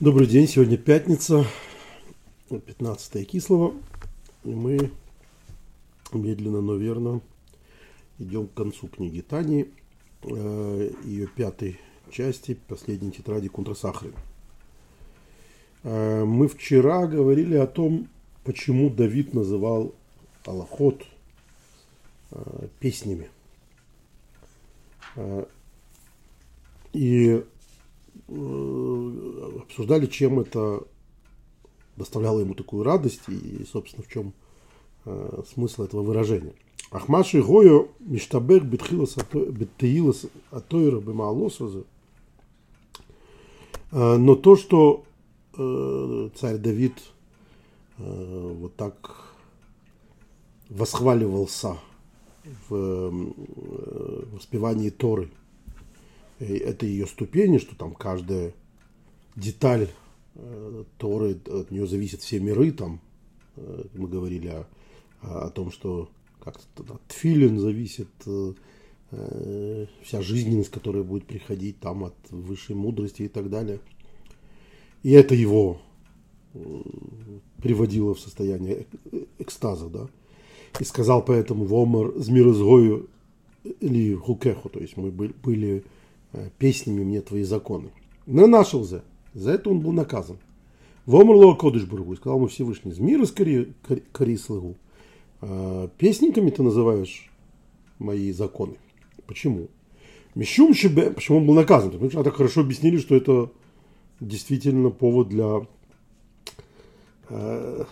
[0.00, 1.46] Добрый день, сегодня пятница,
[2.48, 3.74] 15 кислого,
[4.42, 4.90] и мы
[6.12, 7.20] медленно, но верно
[8.18, 9.68] идем к концу книги Тани,
[10.22, 11.78] э, ее пятой
[12.10, 14.12] части, последней тетради Кунтрасахры.
[15.84, 18.08] Э, мы вчера говорили о том,
[18.42, 19.94] почему Давид называл
[20.44, 21.04] Аллахот
[22.32, 23.28] э, песнями.
[26.92, 27.44] И
[28.28, 30.82] обсуждали, чем это
[31.96, 34.32] доставляло ему такую радость и, собственно, в чем
[35.04, 36.54] э, смысл этого выражения.
[36.90, 41.84] Ахмаши Гою Миштабек Беттеилас Атойра Бемаалосаза.
[43.92, 45.04] Э, но то, что
[45.56, 46.94] царь Давид
[47.96, 49.28] вот так
[50.68, 51.76] восхваливался
[52.68, 53.32] в
[54.32, 55.30] воспевании Торы–
[56.38, 58.54] это ее ступени, что там каждая
[59.36, 59.88] деталь
[60.34, 63.00] э, Торы, от нее зависят все миры, там
[63.56, 64.66] э, мы говорили о,
[65.22, 68.54] о том, что как-то от Филин зависит э,
[70.02, 73.80] вся жизненность, которая будет приходить там от высшей мудрости и так далее.
[75.02, 75.80] И это его
[77.62, 78.86] приводило в состояние
[79.38, 80.08] экстаза, да.
[80.80, 83.08] И сказал поэтому Вомар Змирозгою
[83.80, 85.93] или Хукеху, то есть мы были Э,
[86.58, 87.90] песнями мне твои законы.
[88.26, 89.04] Но нашел за.
[89.34, 90.38] За это он был наказан.
[91.06, 93.74] Вомрло Кодышбургу, сказал ему Всевышний, мира скорее
[94.12, 94.76] корислыгу.
[95.40, 97.30] «А песниками ты называешь
[97.98, 98.76] мои законы.
[99.26, 99.68] Почему?
[100.34, 101.90] Мещум шибе, почему он был наказан?
[101.90, 103.50] Потому что так хорошо объяснили, что это
[104.20, 105.66] действительно повод для
[107.28, 107.84] э,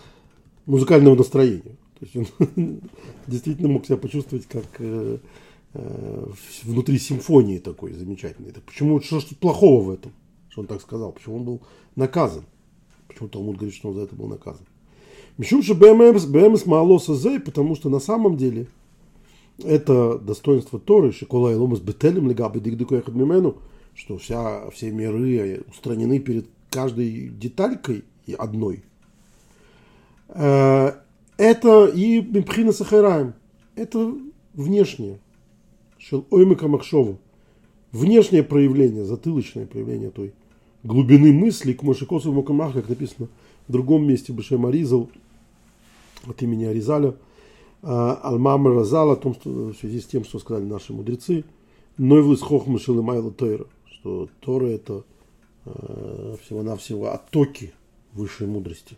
[0.65, 1.77] музыкального настроения.
[1.99, 2.81] То есть он
[3.27, 8.51] действительно мог себя почувствовать как э, Э, внутри симфонии такой замечательной.
[8.51, 10.11] Так почему, что тут плохого в этом,
[10.49, 11.11] что он так сказал?
[11.11, 11.61] Почему он был
[11.95, 12.45] наказан?
[13.07, 14.65] Почему Талмуд говорит, что он за это был наказан?
[15.37, 18.67] Мишумши БМС Маалоса Зей, потому что на самом деле
[19.63, 23.57] это достоинство Торы, Шикола и Ломас Бетелем Легаби Дигдикоехат Мимену,
[23.95, 28.83] что вся, все миры устранены перед каждой деталькой и одной.
[30.29, 30.93] Э,
[31.37, 33.33] это и Мипхина Сахараем.
[33.75, 34.15] Это
[34.53, 35.19] внешнее.
[36.03, 37.17] Шел махшову.
[37.93, 40.33] Внешнее проявление, затылочное проявление той
[40.83, 43.29] глубины мысли к Мошикосу Мукамах, как написано
[43.67, 45.09] в другом месте Бешем Аризал
[46.27, 47.15] от имени Аризаля,
[47.83, 51.45] а, Алмам Разал о том, что в связи с тем, что сказали наши мудрецы,
[51.97, 55.05] Нойвлыс Хохма Шилымайла Тойра, что Тора это
[55.65, 57.71] а, всего-навсего оттоки
[58.11, 58.97] высшей мудрости.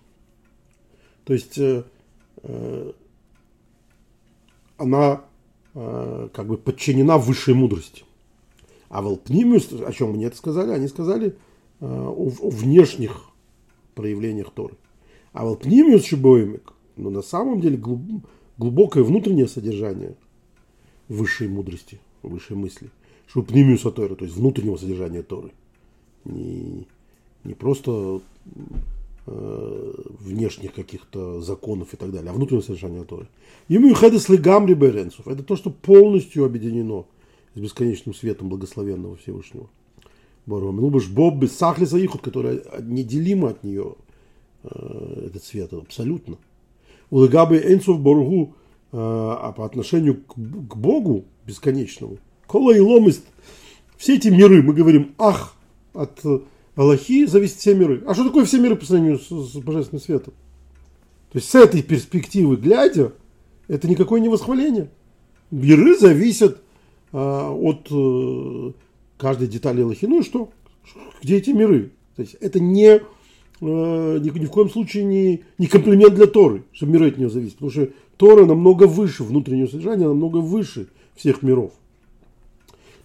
[1.26, 1.84] То есть э,
[2.44, 2.92] э,
[4.78, 5.35] она Э,
[6.34, 8.04] как бы подчинена высшей мудрости.
[8.90, 11.36] А Волпнимиус, о чем мне это сказали, они сказали
[11.82, 13.30] э, о, о внешних
[13.94, 14.76] проявлениях Торы.
[15.34, 18.02] А Волпнимиус Шибоемик, но на самом деле глуб,
[18.58, 20.16] глубокое внутреннее содержание
[21.10, 22.90] высшей мудрости, высшей мысли.
[23.28, 25.52] Шупнимиуса Торы, то есть внутреннего содержания Торы.
[26.24, 26.88] Не,
[27.44, 28.60] не просто Э,
[29.26, 33.28] внешних каких-то законов и так далее, а внутреннего содержания Торы.
[33.68, 35.28] Ему хедес легамри беренцев.
[35.28, 37.06] Это то, что полностью объединено
[37.56, 39.68] с бесконечным светом благословенного Всевышнего.
[40.46, 40.78] Баром.
[40.78, 43.96] Ну, Боб без сахли заихот, которая неделима от нее,
[44.64, 46.38] э, этот свет, абсолютно.
[47.10, 48.54] У легабы энцов боргу,
[48.92, 53.24] э, а по отношению к, к Богу бесконечному, кола и ломист,
[53.98, 55.56] все эти миры, мы говорим, ах,
[55.94, 56.24] от
[56.76, 58.04] Аллахи зависят все миры.
[58.06, 60.34] А что такое все миры по сравнению с, с Божественным светом?
[61.32, 63.14] То есть с этой перспективы глядя,
[63.68, 64.90] это никакое не восхваление.
[65.52, 66.62] Миры зависят
[67.12, 68.74] а, от а,
[69.18, 70.06] каждой детали Аллахи.
[70.06, 70.50] Ну и что?
[71.24, 71.92] Где эти миры?
[72.16, 73.02] То есть это не,
[73.62, 77.30] а, ни, ни в коем случае не, не комплимент для Торы, что миры от нее
[77.30, 77.56] зависят.
[77.56, 81.72] Потому что Тора намного выше внутреннего содержания, намного выше всех миров.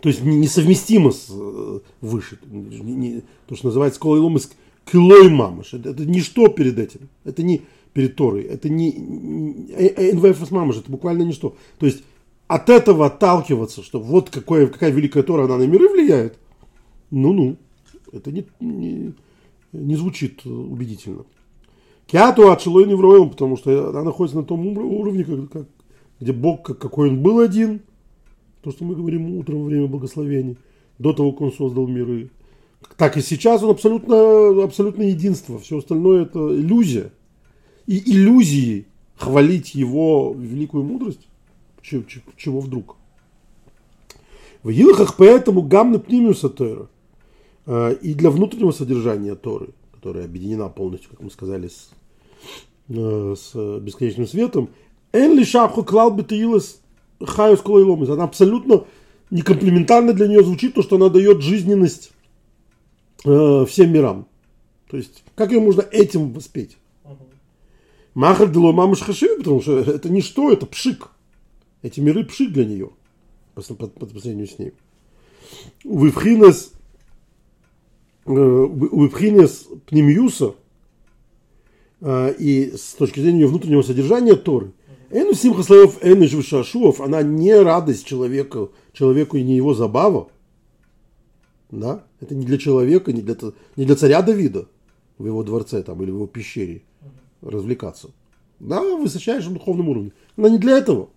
[0.00, 2.38] То есть несовместимо с э, выше.
[2.50, 4.50] Не, то, что называется колойлом из
[4.91, 5.75] килой мамаш.
[5.75, 7.08] Это, это ничто перед этим.
[7.25, 7.62] Это не
[7.93, 8.43] перед Торой.
[8.43, 10.79] Это не НВФС мамаш.
[10.79, 11.55] Это буквально ничто.
[11.79, 12.02] То есть
[12.47, 16.38] от этого отталкиваться, что вот какое, какая великая Тора, она на миры влияет.
[17.11, 17.56] Ну-ну.
[18.12, 19.12] Это не, не,
[19.73, 21.25] не звучит убедительно.
[22.06, 25.67] Киату отшилой невроем, потому что она находится на том уровне, как, как,
[26.19, 27.82] где Бог, какой он был один–
[28.62, 30.57] то, что мы говорим утром во время благословений,
[30.99, 32.31] до того, как он создал миры.
[32.97, 35.59] Так и сейчас он абсолютно, абсолютно единство.
[35.59, 37.12] Все остальное это иллюзия.
[37.87, 38.87] И иллюзии
[39.17, 41.29] хвалить его великую мудрость,
[41.83, 42.97] чего, вдруг.
[44.62, 46.89] В Илахах поэтому гамна пнимиуса Тора.
[48.03, 51.91] И для внутреннего содержания Торы, которая объединена полностью, как мы сказали, с,
[52.89, 54.71] э, с бесконечным светом,
[55.12, 56.23] Энли шапху клал бы
[57.26, 58.84] хаю с Она абсолютно
[59.31, 62.12] некомплементарно для нее звучит, то, что она дает жизненность
[63.25, 64.26] э, всем мирам.
[64.90, 66.76] То есть, как ее можно этим воспеть?
[68.14, 71.08] Махар дело мамыш хашиви, потому что это не что, это пшик.
[71.82, 72.90] Эти миры пшик для нее,
[73.55, 74.73] по, по, по, сравнению с ней.
[75.84, 76.73] Вивхинес,
[78.26, 80.55] Вивхинес пнемиуса,
[82.00, 84.73] э, и с точки зрения внутреннего содержания Торы,
[85.11, 90.29] Эну симхаславов эну шашуов, она не радость человеку, человеку и не его забава.
[91.71, 92.05] Да?
[92.21, 93.35] Это не для человека, не для,
[93.77, 94.69] не для царя Давида
[95.19, 96.83] в его дворце там, или в его пещере
[97.43, 98.11] развлекаться.
[98.61, 100.12] Да, высочайшем духовном уровне.
[100.37, 101.09] Она не для этого.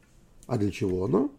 [0.48, 1.30] А для чего она?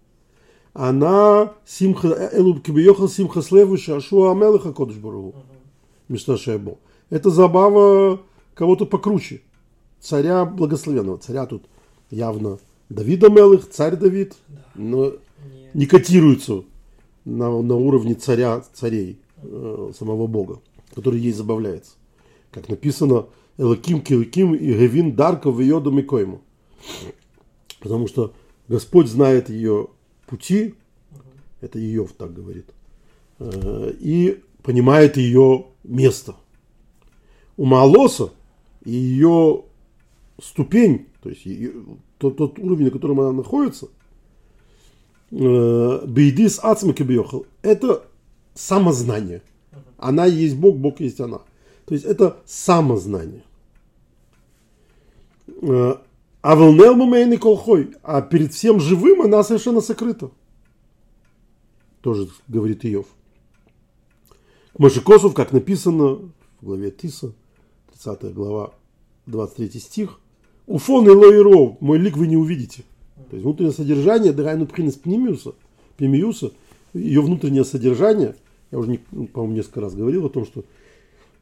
[0.75, 5.35] Она симха, элуб кибиехал симха слеву шашуа амелаха кодыш бару.
[6.09, 6.79] Мишташебо.
[7.11, 8.21] Это забава
[8.55, 9.43] кого-то покруче.
[10.01, 11.19] Царя благословенного.
[11.19, 11.65] Царя тут
[12.15, 12.59] явно
[12.89, 14.35] Давида Мелых, царь Давид,
[14.75, 15.15] но
[15.75, 16.65] не котируется
[17.25, 20.61] на, на уровне царя царей, э, самого Бога,
[20.95, 21.93] который ей забавляется.
[22.51, 23.27] Как написано,
[23.57, 26.43] Элаким Килаким и Гевин Дарка в ее доме койму.
[27.81, 28.33] Потому что
[28.69, 29.89] Господь знает ее
[30.27, 30.75] пути,
[31.61, 32.67] это Иов так говорит,
[33.39, 36.37] э, и понимает ее место.
[37.57, 38.31] У Маалоса
[38.85, 39.65] и ее
[40.41, 41.47] ступень то есть
[42.19, 43.89] тот, тот уровень, на котором она находится,
[45.31, 48.05] э, Бейдис Ацмакебьехал, это
[48.53, 49.41] самознание.
[49.97, 51.39] Она есть Бог, Бог есть она.
[51.87, 53.43] То есть это самознание.
[55.63, 55.95] Э,
[56.43, 60.31] а волнел мумейный колхой, а перед всем живым она совершенно сокрыта.
[62.03, 63.07] Тоже говорит Иов.
[64.77, 66.17] Машикосов, как написано
[66.61, 67.33] в главе Тиса,
[67.95, 68.75] 30 глава,
[69.25, 70.21] 23 стих,
[70.67, 72.85] Уфон и лоиров, мой лик вы не увидите.
[73.31, 75.55] То есть внутреннее содержание, дырайну пхинес пнимиуса,
[75.97, 76.53] пимиуса,
[76.95, 78.35] ее внутреннее содержание,
[78.71, 80.65] я уже, ну, по-моему, несколько раз говорил о том, что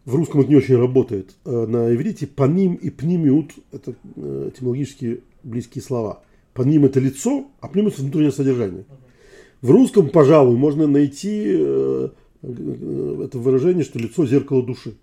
[0.05, 1.35] в русском это не очень работает.
[1.45, 6.23] Э, на иврите паним и пнимиут– это э, этимологически близкие слова.
[6.55, 8.85] Паним– это лицо, а пнимиус– это внутреннее содержание.
[9.61, 12.09] В русском, пожалуй, можно найти э,
[12.43, 14.95] это выражение, что лицо– зеркало души.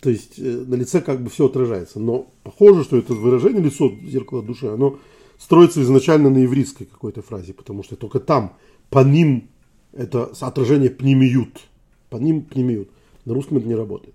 [0.00, 2.00] То есть э, на лице как бы все отражается.
[2.00, 4.98] Но похоже, что это выражение лицо зеркало души, оно
[5.38, 8.56] строится изначально на ивритской какой-то фразе, потому что только там
[8.88, 9.48] по ним
[9.92, 11.60] это отражение пнемиют.
[12.08, 12.90] По ним пнемиют.
[13.24, 14.14] На русском это не работает.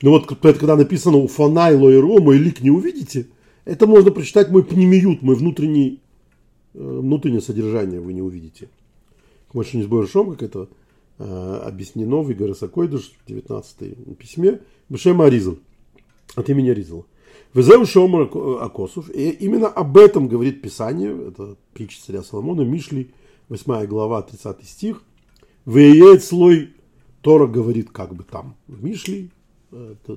[0.00, 3.26] Но вот когда написано у фанай лоиро, мой лик не увидите,
[3.64, 6.00] это можно прочитать мой пнемиют, мой внутренний,
[6.74, 8.68] э, внутреннее содержание вы не увидите.
[9.52, 10.68] Больше не сбор как это
[11.22, 14.60] объяснено в Игоре Сакойдыш в 19 письме.
[14.88, 15.58] Бешем Аризл,
[16.34, 17.04] от имени Аризл.
[17.54, 18.30] Везеу Шомар
[18.60, 19.10] Акосов.
[19.10, 23.10] И именно об этом говорит Писание, это притча царя Соломона, Мишли,
[23.48, 25.02] 8 глава, 30 стих.
[25.66, 26.74] Веет слой
[27.20, 28.56] Тора говорит как бы там.
[28.66, 29.30] В Мишли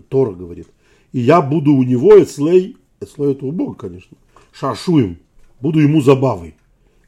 [0.10, 0.68] Тора говорит.
[1.12, 4.18] И я буду у него, Эцлей, Эцлей это у Бога, конечно,
[4.52, 5.18] шашуем,
[5.62, 6.56] буду ему забавой.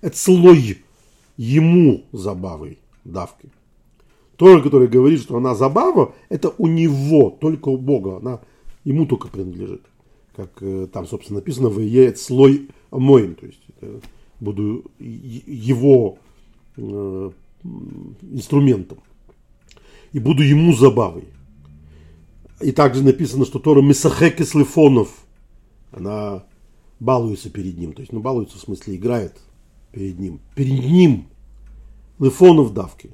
[0.01, 0.77] Эцлой
[1.35, 3.49] ему забавой, давкой.
[4.37, 8.17] Тора, который говорит, что она забава, это у него, только у Бога.
[8.17, 8.39] Она
[8.83, 9.81] ему только принадлежит.
[10.35, 13.35] Как э, там, собственно, написано, в «Веет слой моим».
[13.35, 13.99] То есть это
[14.39, 16.19] буду его
[16.77, 17.31] э,
[18.31, 18.99] инструментом.
[20.13, 21.25] И буду ему забавой.
[22.61, 25.09] И также написано, что Тора Месахек из Лифонов.
[25.91, 26.43] Она
[26.99, 27.93] балуется перед ним.
[27.93, 29.33] То есть, ну, балуется в смысле играет
[29.91, 30.39] перед ним.
[30.55, 31.25] Перед ним.
[32.19, 33.09] Лифонов давки.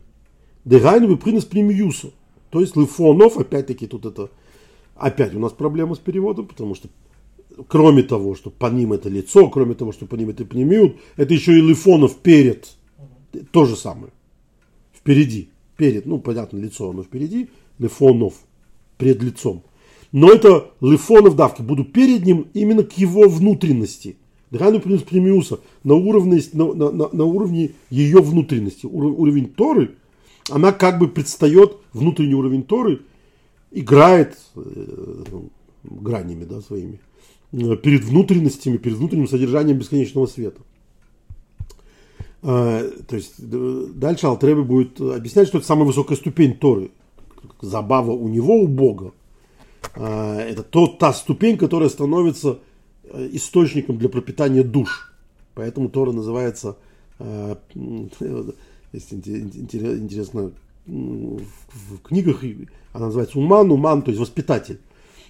[0.66, 2.14] Дегайну бы принес премиюсу.
[2.50, 4.30] То есть Лифонов, опять-таки, тут это
[4.96, 6.88] опять у нас проблема с переводом, потому что
[7.68, 11.34] кроме того, что по ним это лицо, кроме того, что по ним это пнемиут, это
[11.34, 12.70] еще и Лифонов перед.
[13.52, 14.14] То же самое.
[14.94, 15.50] Впереди.
[15.76, 16.06] Перед.
[16.06, 17.50] Ну, понятно, лицо оно впереди.
[17.80, 18.36] Лифонов.
[18.98, 19.64] Пред лицом.
[20.12, 21.62] Но это Лифонов давки.
[21.62, 24.18] Буду перед ним именно к его внутренности.
[24.52, 28.86] Дыхану принес премиуса на уровне, на, на, на уровне ее внутренности.
[28.86, 29.96] Уровень Торы–
[30.50, 33.02] она как бы предстает, внутренний уровень Торы,
[33.72, 35.50] играет э, ну,
[35.84, 37.00] гранями да, своими,
[37.52, 40.62] э, перед внутренностями, перед внутренним содержанием бесконечного света.
[42.44, 46.92] Э, то есть дальше Алтребе будет объяснять, что это самая высокая ступень Торы.
[47.62, 49.12] Забава у него, у Бога.
[49.96, 52.60] Это то, та ступень, которая становится
[53.04, 55.14] источником для пропитания душ.
[55.56, 56.78] Поэтому Тора называется
[58.98, 60.52] есть интересно
[60.88, 62.44] в книгах
[62.94, 64.80] Она называется уман, уман, то есть воспитатель.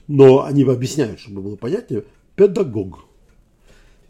[0.08, 2.04] Но они объясняют, чтобы было понятнее,
[2.36, 3.06] педагог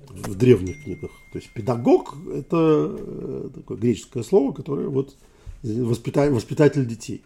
[0.10, 1.12] в древних книгах.
[1.32, 5.16] То есть педагог– это э, такое греческое слово, которое вот
[5.64, 7.24] воспитатель, воспитатель детей.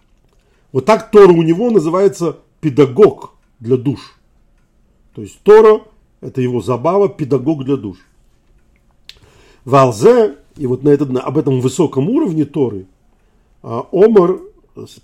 [0.71, 4.19] Вот так Тора у него называется педагог для душ.
[5.13, 5.81] То есть Тора–
[6.21, 7.97] это его забава, педагог для душ.
[9.67, 12.85] Валзе, и вот на этот, об этом высоком уровне Торы,
[13.63, 14.39] а, Омар,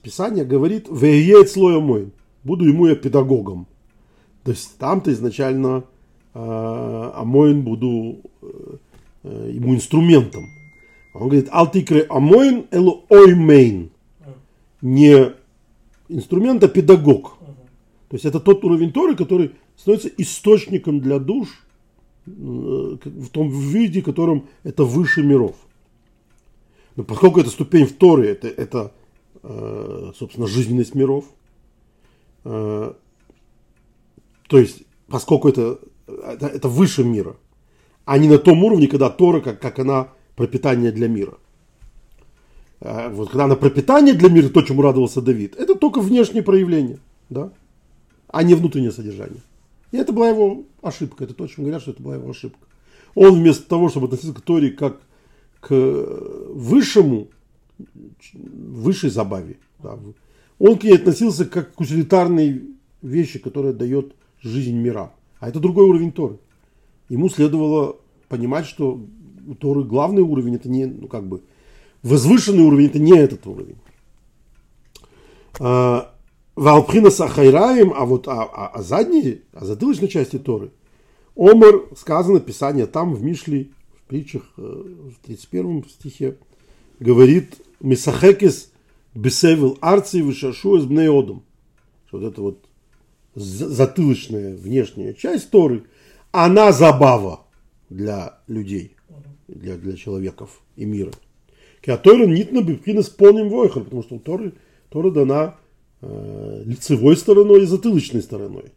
[0.02, 2.12] Писание говорит, «Веет слоя мой»,
[2.44, 3.68] буду ему я педагогом.
[4.44, 5.84] То есть там-то изначально
[6.34, 8.22] Амоин буду
[9.24, 10.46] э, ему инструментом.
[11.14, 13.92] Он говорит, алтикре Амоин элу оймейн.
[14.82, 15.34] Не
[16.10, 17.38] инструмент, а педагог.
[18.10, 21.50] То есть это тот уровень Торы, который становится источником для душ
[22.26, 22.32] э,
[22.96, 25.56] в том виде, в котором это выше миров.
[26.96, 28.92] Но поскольку это ступень в Торе, это, это
[29.42, 31.26] э, собственно, жизненность миров,
[32.44, 32.98] то
[34.52, 37.36] есть, поскольку это это, это выше мира,
[38.06, 41.38] а не на том уровне, когда Тора, как, как она пропитание для мира.
[42.82, 47.00] А вот когда она пропитание для мира, то, чему радовался Давид, это только внешнее проявление,
[47.30, 47.52] да,
[48.28, 49.42] а не внутреннее содержание.
[49.92, 52.68] И это была его ошибка, это то, о чем говорят, что это была его ошибка.
[53.16, 55.02] Он вместо того, чтобы относиться к Торе как
[55.60, 57.28] к высшему,
[58.34, 59.98] высшей забаве, да,
[60.60, 62.64] он к ней относился как к утилитарной
[63.02, 65.12] вещи, которая дает жизнь мира.
[65.40, 66.38] А это другой уровень Торы.
[67.10, 67.98] Ему следовало
[68.30, 69.02] понимать, что
[69.48, 71.42] у Торы главный уровень это не, ну как бы,
[72.02, 73.76] возвышенный уровень это не этот уровень.
[75.60, 76.14] А,
[76.56, 80.72] Валпхина Сахайраем, а вот а, а, а задней, а затылочной части Торы,
[81.36, 86.38] Омар, сказано Писание там в Мишле, в притчах, э, в 31 стихе,
[87.00, 88.72] говорит Мисахекис
[89.16, 91.44] Бесевил Арци Вишашу из Бнеодом.
[92.12, 92.66] Вот это вот
[93.36, 95.86] затылочная внешняя часть Торы,
[96.32, 97.48] она забава
[97.90, 98.96] для людей,
[99.48, 101.12] для, для человеков и мира.
[101.82, 104.54] Которая нитно бивкина с полным войхом, потому что Торы,
[104.90, 105.58] Тора дана
[106.02, 108.72] э, лицевой стороной и затылочной стороной.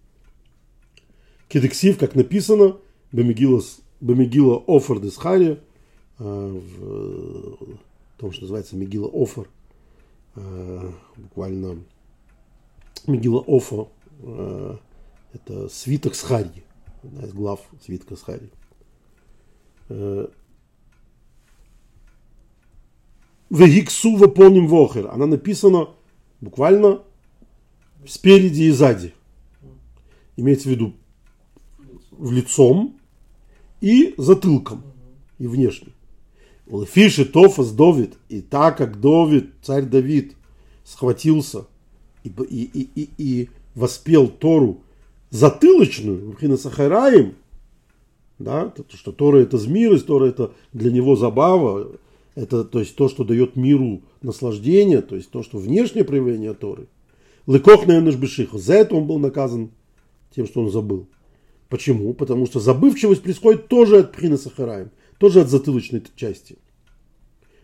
[1.48, 2.76] Кедексив, как написано,
[3.12, 3.62] Бемигила,
[4.00, 5.60] Бемигила Офер Десхари,
[6.18, 7.78] э, в
[8.18, 9.48] том, что называется Мегила Офер,
[10.34, 11.78] э, буквально
[13.06, 13.88] Мегила Офа
[14.22, 14.76] Э,
[15.32, 16.64] это свиток с Харьи,
[17.02, 18.50] одна из глав свитка с Харьи.
[19.88, 20.28] Э,
[23.50, 25.08] Вегиксу выполним вохер.
[25.08, 25.90] Она написана
[26.40, 27.02] буквально
[28.06, 29.14] спереди и сзади.
[30.36, 30.94] Имеется в виду
[32.18, 32.96] в лицом
[33.80, 34.82] и затылком,
[35.38, 35.92] и внешне.
[36.88, 40.34] Фиши Тофас Довид, и так как Довид, царь Давид,
[40.84, 41.66] схватился
[42.24, 44.82] и, и, и, и, и воспел Тору
[45.30, 47.34] затылочную, Рухина Сахараем,
[48.38, 51.92] да, то, что Тора это змирость, Тора это для него забава,
[52.34, 56.86] это то есть то, что дает миру наслаждение, то есть то, что внешнее проявление Торы.
[57.46, 58.00] Лыкох на
[58.58, 59.70] За это он был наказан
[60.34, 61.06] тем, что он забыл.
[61.68, 62.14] Почему?
[62.14, 66.58] Потому что забывчивость происходит тоже от Пхина Сахараем, тоже от затылочной части.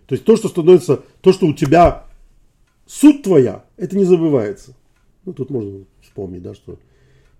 [0.07, 2.07] То есть то, что становится, то, что у тебя
[2.87, 4.75] суть твоя, это не забывается.
[5.25, 6.79] Ну, тут можно вспомнить, да, что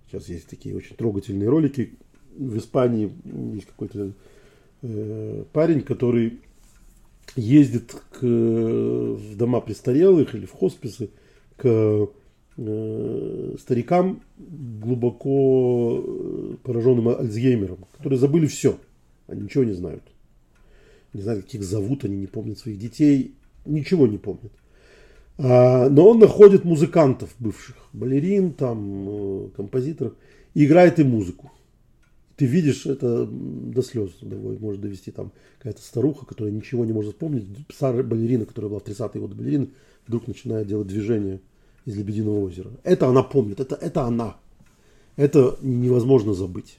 [0.07, 1.97] сейчас есть такие очень трогательные ролики.
[2.35, 3.11] В Испании
[3.53, 4.13] есть какой-то
[4.81, 6.39] э, парень, который
[7.35, 11.09] ездит к, в дома престарелых или в хосписы
[11.57, 12.07] к
[12.57, 18.77] э, старикам глубоко э, пораженным Альцгеймером, которые забыли все,
[19.27, 20.03] они ничего не знают.
[21.13, 24.51] Не знают, как их зовут, они не помнят своих детей, ничего не помнят.
[25.37, 30.13] А, но он находит музыкантов бывших, балерин, там, э, композиторов,
[30.53, 31.51] и играет им музыку.
[32.35, 37.45] Ты видишь, это до слез может довести там какая-то старуха, которая ничего не может вспомнить,
[37.71, 39.67] старая балерина, которая была в 30-е годы балерина,
[40.07, 41.41] вдруг начинает делать движение
[41.85, 42.69] из Лебединого озера.
[42.83, 44.37] Это она помнит, это, это она.
[45.15, 46.77] Это невозможно забыть.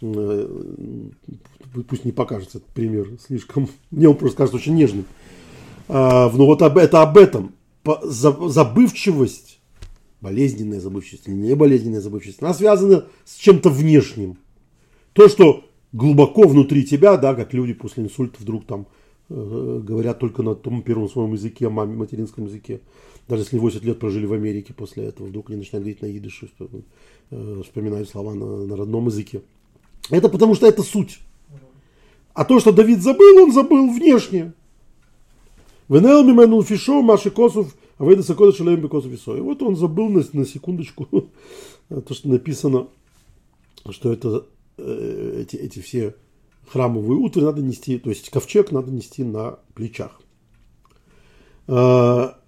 [0.00, 0.48] Э,
[1.88, 3.68] пусть не покажется этот пример слишком...
[3.90, 5.04] Мне он просто кажется очень нежным.
[5.88, 7.54] А, но вот это об этом
[8.04, 9.60] забывчивость,
[10.20, 14.36] болезненная забывчивость или не болезненная забывчивость, она связана с чем-то внешним.
[15.14, 18.86] То, что глубоко внутри тебя, да, как люди после инсульта вдруг там
[19.28, 22.80] говорят только на том первом своем языке, маме, материнском языке.
[23.28, 26.48] Даже если 8 лет прожили в Америке после этого, вдруг они начинают говорить на идыше,
[26.48, 26.68] что,
[27.30, 29.42] э, вспоминают слова на, на родном языке.
[30.10, 31.18] Это потому что это суть.
[32.32, 34.54] А то, что Давид забыл, он забыл внешне.
[35.88, 40.22] Венел мимену фишо маши косов а Вейда Сакода Шалем Бекос И вот он забыл на,
[40.32, 41.06] на секундочку
[41.88, 42.88] то, что написано,
[43.90, 46.14] что это э, эти, эти все
[46.70, 50.20] храмовые утвари надо нести, то есть ковчег надо нести на плечах.
[51.66, 52.38] А,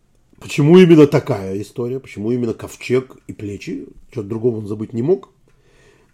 [0.41, 2.01] почему именно такая история?
[2.01, 3.87] Почему именно ковчег и плечи?
[4.11, 5.31] Что-то другого он забыть не мог.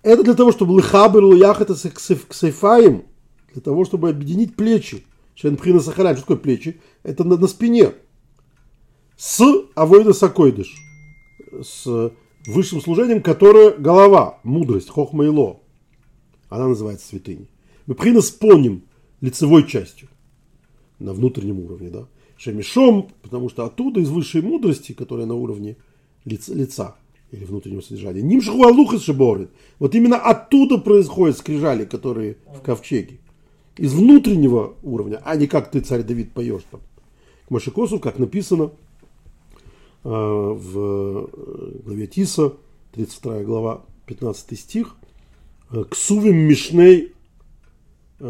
[0.03, 3.05] Это для того, чтобы лыхабер луях это к сейфаем,
[3.53, 5.05] для того, чтобы объединить плечи.
[5.35, 6.81] Шенприна Сахарай, что такое плечи?
[7.03, 7.93] Это на, на спине.
[9.17, 9.43] С
[9.75, 10.75] авойда сакойдыш.
[11.63, 12.13] С
[12.47, 15.61] высшим служением, которое голова, мудрость, хохмайло.
[16.49, 17.49] Она называется святыней.
[17.87, 18.83] Мы принос поним
[19.21, 20.09] лицевой частью
[20.99, 22.09] на внутреннем уровне, да.
[22.37, 25.77] Шемишом, потому что оттуда из высшей мудрости, которая на уровне
[26.25, 26.97] лица, лица
[27.31, 28.23] или внутреннего содержания.
[28.23, 29.51] Ним шхуалух шиборит.
[29.79, 33.19] Вот именно оттуда происходят скрижали, которые в ковчеге.
[33.77, 36.81] Из внутреннего уровня, а не как ты, царь Давид, поешь там.
[37.47, 38.73] К Машикосу, как написано
[40.05, 42.55] э, в э, главе Тиса,
[42.93, 44.97] 32 глава, 15 стих.
[45.71, 47.13] «Э, к мишней
[48.19, 48.29] Мишна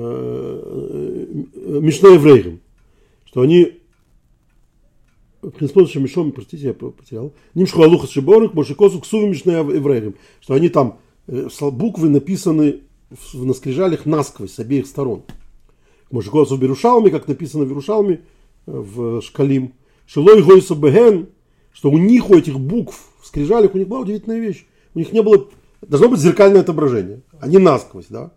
[2.11, 2.61] евреям,
[3.25, 3.81] что они
[5.57, 7.33] Принципом Мишом, простите, я потерял.
[7.55, 10.99] Ним Шхуалуха Шиборик, Мошикосу, Ксувы Мишна евреям, что они там
[11.61, 12.81] буквы написаны
[13.33, 15.23] на скрижалях насквозь с обеих сторон.
[16.11, 18.23] Мошикосу в Берушалме, как написано в Берушалме,
[18.67, 19.75] в Шкалим.
[20.07, 21.29] Шилой Гойса Беген,
[21.73, 24.67] что у них, у этих букв в скрижалях, у них была удивительная вещь.
[24.95, 25.47] У них не было,
[25.83, 27.21] должно быть зеркальное отображение.
[27.39, 28.33] Они насквозь, да.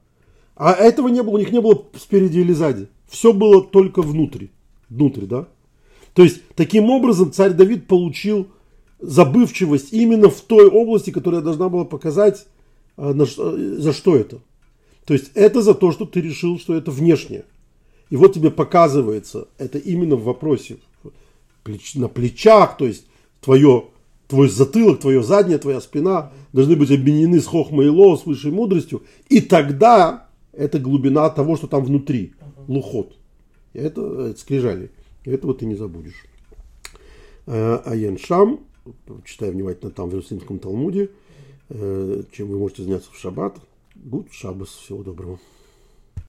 [0.59, 2.89] А этого не было, у них не было спереди или сзади.
[3.07, 4.51] Все было только внутри.
[4.89, 5.47] Внутри, да?
[6.13, 8.49] То есть, таким образом, царь Давид получил
[8.99, 12.45] забывчивость именно в той области, которая должна была показать,
[12.97, 14.39] а, за что это.
[15.05, 17.45] То есть, это за то, что ты решил, что это внешнее.
[18.09, 20.79] И вот тебе показывается, это именно в вопросе
[21.95, 23.05] на плечах, то есть,
[23.39, 23.85] твое,
[24.27, 28.51] твой затылок, твое заднее, твоя спина должны быть объединены с хохмой и ло, с высшей
[28.51, 29.03] мудростью.
[29.29, 30.28] И тогда
[30.59, 32.33] это глубина того, что там внутри,
[32.67, 33.15] лухот.
[33.74, 34.91] Это, это скрижали.
[35.24, 36.25] Этого ты не забудешь.
[37.48, 38.59] А, а Яншам,
[39.24, 41.11] читая внимательно там в Иерусалимском Талмуде,
[41.69, 43.57] э, чем вы можете заняться в шаббат.
[43.95, 45.39] Гуд, шаббас, всего доброго.